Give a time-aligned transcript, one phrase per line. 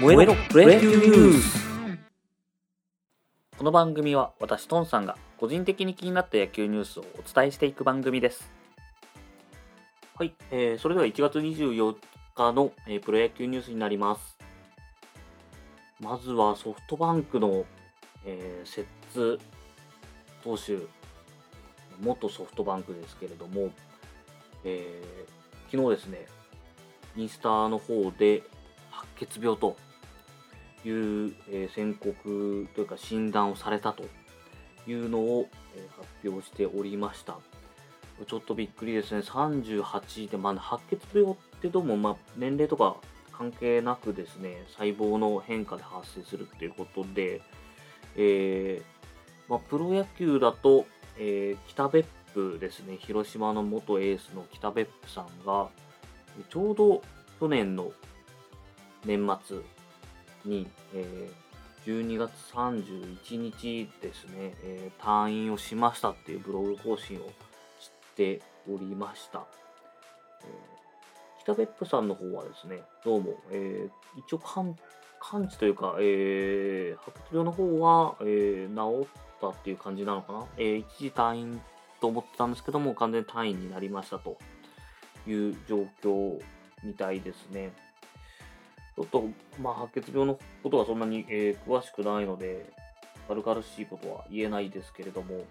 [0.00, 1.64] 燃えろプロ野球ニュース
[3.56, 8.50] この番組は私トンさんが個人的に気になった野球ニュースをお伝えしていく番組です。
[10.16, 11.94] はい、えー、それでは1月24
[12.34, 14.36] 日の、えープロ野球ニュースになります。
[16.00, 17.64] まずはソフトバンクの、
[18.26, 19.38] えー、摂津
[20.42, 20.76] 投手
[22.00, 23.70] 元ソフトバンクですけれども、
[24.64, 25.34] えー
[25.70, 26.26] 昨日ですね
[27.16, 28.42] インスタの方で
[28.94, 29.76] 白血病と
[30.84, 34.04] いう、え宣告というか診断をされたと
[34.86, 37.38] いうのを、え発表しておりました。
[38.26, 39.20] ちょっとびっくりですね。
[39.20, 42.96] 38で、まあ、白血病ってどうも、まあ、年齢とか
[43.32, 47.42] 関係なくですね、細胞の変化で発生するっていうことで、
[48.16, 50.86] えーまあ、プロ野球だと、
[51.18, 55.68] えー北別府ですね、広島の元エースの北別府さんが、
[56.50, 57.02] ちょうど
[57.40, 57.92] 去年の
[59.04, 59.58] 年末
[60.44, 61.44] に、えー
[61.84, 67.28] 12月31日ですね、えー退院をしましたっていうブログ更新を
[67.78, 69.44] しておりました。
[70.42, 70.74] えー
[71.42, 74.74] 北別府さんの方はですね、どうも、えー一応完
[75.20, 79.08] 完治というか、えー白血病の方は、えー治っ
[79.40, 81.60] たっていう感じなのかな、えー一時退院
[82.00, 84.38] と思ってたんですけども、完全に退院になりましたと
[85.26, 86.40] いう状況
[86.82, 87.72] みたいですね。
[88.96, 89.24] ちょっと、
[89.60, 92.72] まあ、白血病のことはそんなに、えー詳しくないので、
[93.26, 95.44] 軽々しいことは言えないですけれども、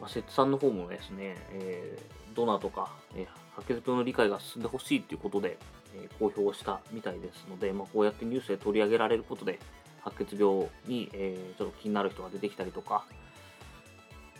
[0.00, 5.58] まあ、摂津さんの方もですね、えードナーとか、えー白血病の理解が進んでほしいということで、
[5.94, 9.58] えー公表したみたいですので、まあ、こうやってニュースで取り上げられることで、
[10.02, 13.04] 白血病に、えーちょっと気になる人が出てきたりとか、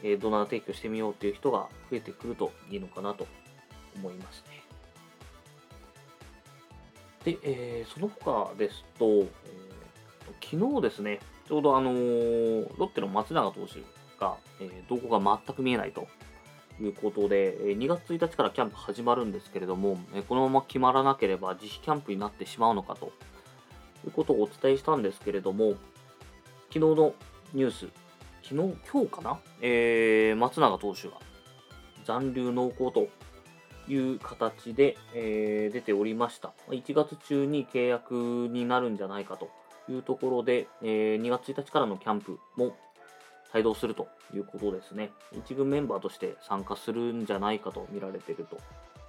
[0.02, 3.26] えードナー提供してみようという人が増えてくるといいのかなと
[3.96, 4.71] 思いますね。
[7.24, 9.26] で、えーその他ですと、えー
[10.40, 13.80] 昨日ですね、ちょうどあのーロッテの松永投手
[14.18, 16.08] が、えー動向が全く見えないと
[16.80, 23.12] いうことで、え2月1日からキャンプ始まるんですけれども、えこのまま決まらなければ自費キャンプになってしまうのかと
[24.04, 25.74] いうことをお伝えしたんですけれども、
[26.72, 27.14] 昨日の
[27.54, 27.88] ニュース、
[28.42, 31.14] 昨日、今日かな、えー松永投手が
[32.04, 33.08] 残留濃厚と
[33.88, 36.52] いう形で、えー出ておりました。
[36.68, 38.14] 1月中に契約
[38.50, 39.50] になるんじゃないかと
[39.88, 42.76] いうところで、えー2月1日からのキャンプも
[43.54, 45.10] 帯同するということですね。
[45.32, 48.58] 一軍メンバーとして参加するんじゃないかと見られていると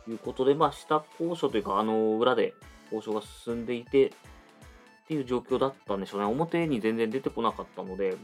[0.10, 2.54] いうことで、まあ、下交渉というか、あの裏で
[2.92, 4.12] 交渉が進んでいてっ
[5.08, 6.28] ていう状況だったんでしょうね。
[6.28, 8.18] 表に全然出てこなかったので、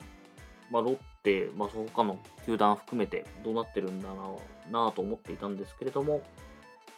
[0.72, 6.22] まあ、ロッテ、まあ、その他の球団含めてどうなってるんだななと思っていたんですけれども、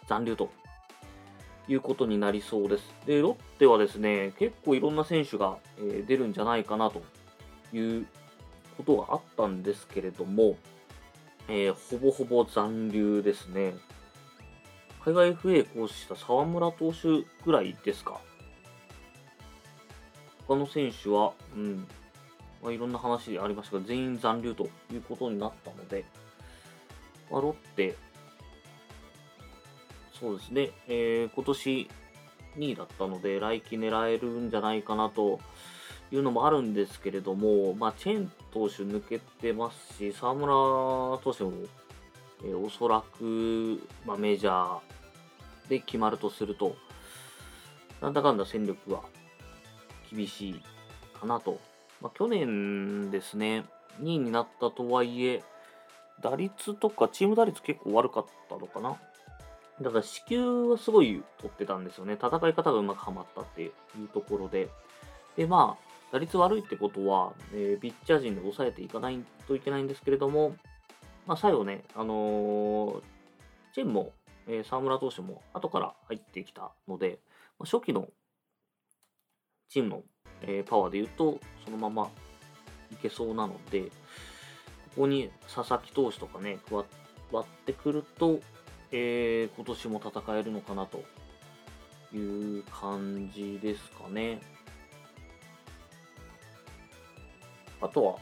[0.08, 0.50] 残留と
[1.68, 2.94] いうことになりそうです。
[3.06, 7.02] で、ロッテはですね、結構いろんな選手が、え出るんじゃないかなと
[7.74, 8.08] いう
[8.78, 10.58] ことがあったんですけれども、
[11.48, 13.76] えーほぼほぼ残留ですね。
[15.04, 18.20] 海外 FA コーチした沢村投手ぐらいですか。
[20.48, 21.88] 他の選手は、うん、
[22.62, 26.06] まあ、いろんな話ありましたが、全員残留ということになったので、
[27.30, 27.96] まあ、ロッテ、
[30.20, 31.90] そうですね、えー今年
[32.58, 35.40] 2位だったので、来季狙えるんじゃないかなと
[36.12, 40.48] いうのもあるんですけれども、まあ、チェン投手抜けてますし、沢村
[41.24, 41.54] 投手も、
[42.44, 46.76] えーおそらく、まあ、メジャーで決まるとすると、
[48.02, 49.04] なんだかんだ戦力は
[50.12, 50.62] 厳しい
[51.20, 51.71] かなと。
[52.02, 53.66] まあ、去年ですね、
[54.02, 55.44] 2位になったとはいえ、
[56.22, 58.98] 打率とかチーム打率結構悪かったのかな。
[59.82, 62.14] だから支給はすごい取ってたんですよね。
[62.14, 64.70] 戦い方がうまくはまったっていうところで。
[65.36, 70.56] で、まあ、打率悪いってことは、えーピッチャー陣で抑えていかないといけないんですけれども、
[71.26, 73.02] まあ、最後ね、あのー
[73.74, 74.12] チェンも、
[74.48, 77.20] えー沢村投手も後から入ってきたので、
[77.58, 78.08] まあ初期の
[79.72, 80.04] チームの、
[80.42, 82.12] えーパワーで言うと、そのまま
[82.92, 83.90] いけそうなので、こ
[84.98, 86.84] こに佐々木投手とかね、加わ
[87.40, 88.42] ってくると、
[88.92, 91.04] えー今年も戦えるのかなと
[92.14, 94.42] いう感じですかね。
[97.80, 98.16] あとは、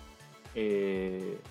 [0.53, 1.49] えー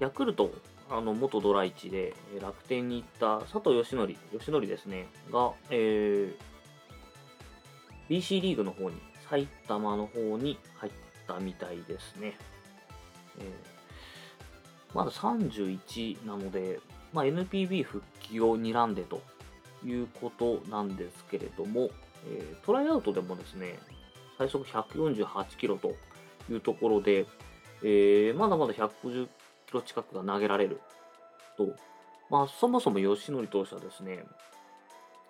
[0.00, 0.50] ヤクルト、
[0.90, 2.12] あの元ドラ1で
[2.42, 6.53] 楽天に行った佐藤義則、義則ですね、が、えー
[8.08, 8.96] BC リーグの方に、
[9.28, 10.92] 埼玉の方に入っ
[11.26, 12.36] たみたいですね。
[13.38, 13.74] えー
[14.94, 16.78] まだ31なので、
[17.12, 19.20] まあ、NPB 復帰を睨んでと
[19.84, 21.90] いうことなんですけれども、
[22.28, 23.78] えートライアウトでもですね、
[24.38, 25.94] 最速148キロと
[26.48, 27.26] いうところで、
[27.82, 29.26] えーまだまだ150
[29.66, 30.80] キロ近くが投げられる
[31.58, 31.74] と、
[32.30, 34.24] まあ、そもそも吉典投手はですね、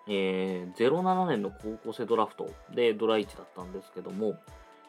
[0.08, 4.34] えー07年の高校生ドラフトでドラ1だったんですけども、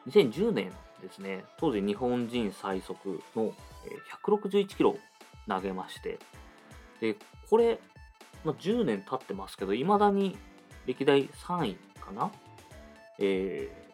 [0.08, 0.72] 2010年
[1.02, 3.54] ですね、当時日本人最速の
[4.26, 4.98] 161キロ
[5.48, 6.20] 投げまして、
[7.00, 7.16] で、
[7.50, 7.80] これ、
[8.44, 10.38] まあ、10年経ってますけど、いまだに
[10.86, 12.32] 歴代3位かな？
[13.20, 13.86] えー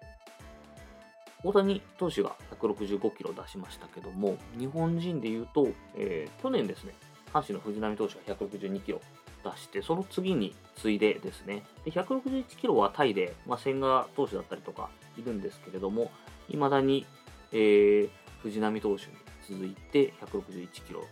[1.43, 6.93] 大谷投手が165キロ出しましたけども、日本人でいうと、えー去年ですね、
[7.33, 9.01] 阪神の藤浪投手が162キロ
[9.43, 16.11] 出して、その次に次いでですね、で161キロはタイで、まあ、千賀投手だったりとかいるんですけれども、
[16.49, 17.05] いまだに、
[17.51, 18.09] えー
[18.41, 19.11] 藤浪投手に
[19.47, 21.05] 続いて161キロ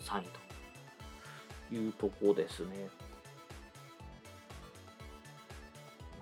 [0.00, 0.24] 3位
[1.68, 2.88] というとこですね。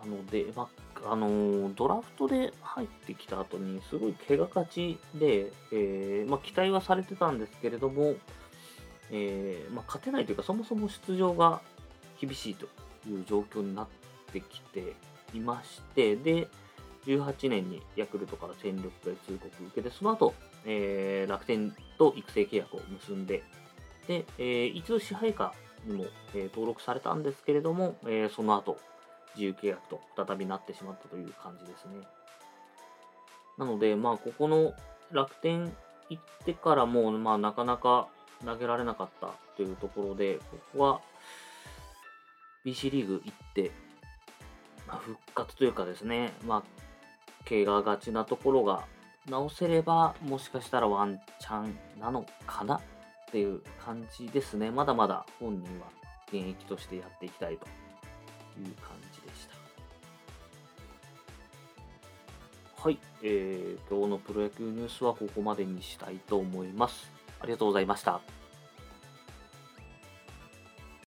[0.01, 0.69] なので、ま
[1.05, 8.15] あ、あのードラフトで入ってきた後に、すごい怪我勝ちで、えーまあ、期待はされてたんですけれども、
[9.13, 11.61] えーまあ、勝てないというか、そもそも出場が
[12.21, 12.67] 厳しいと
[13.09, 13.89] いう状況になっ
[14.33, 14.95] てきて
[15.35, 16.49] いまして、で、
[17.07, 23.45] 18年にヤクルトから戦力外通告を受けて、その後、えー楽天と育成契約を結んで、
[24.09, 25.53] で、えー一度支配下
[25.85, 28.79] にも、え登録されたんですけれども、えその後、
[29.35, 32.07] 自由契約と再びなってしまったという感じですね。
[33.59, 34.73] なので、まあ、ここの
[35.11, 35.71] 楽天
[36.09, 38.09] 行ってからも、まあ、なかなか
[38.45, 41.01] 投げられなかったというところで、ここは
[42.65, 43.71] BC リーグ行って、
[44.87, 48.85] まあ、復活というかですね、まあ、怪我がちなところが
[49.29, 52.81] 直せれば、もしかしたらワンチャンなのかなっ
[53.31, 54.71] ていう感じですね。
[54.71, 55.87] まだまだ本人は
[56.29, 57.67] 現役としてやっていきたいと
[58.59, 59.63] いう感じでした。
[62.83, 67.22] はい、えー、今日のプロ野球ニュースはここまでにしたいと思います。
[67.43, 68.42] ありがとうございました。